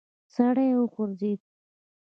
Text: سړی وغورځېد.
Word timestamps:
سړی 0.33 0.67
وغورځېد. 0.79 1.39